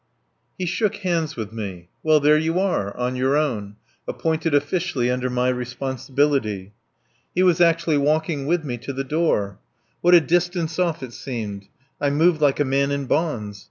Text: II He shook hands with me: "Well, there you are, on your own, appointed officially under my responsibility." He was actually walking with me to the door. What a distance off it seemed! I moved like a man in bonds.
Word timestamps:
II 0.59 0.65
He 0.65 0.65
shook 0.65 0.95
hands 0.95 1.35
with 1.35 1.53
me: 1.53 1.89
"Well, 2.01 2.19
there 2.19 2.35
you 2.39 2.57
are, 2.59 2.97
on 2.97 3.15
your 3.15 3.37
own, 3.37 3.75
appointed 4.07 4.55
officially 4.55 5.11
under 5.11 5.29
my 5.29 5.49
responsibility." 5.49 6.73
He 7.35 7.43
was 7.43 7.61
actually 7.61 7.99
walking 7.99 8.47
with 8.47 8.63
me 8.65 8.79
to 8.79 8.93
the 8.93 9.03
door. 9.03 9.59
What 10.01 10.15
a 10.15 10.19
distance 10.19 10.79
off 10.79 11.03
it 11.03 11.13
seemed! 11.13 11.67
I 12.01 12.09
moved 12.09 12.41
like 12.41 12.59
a 12.59 12.65
man 12.65 12.89
in 12.89 13.05
bonds. 13.05 13.59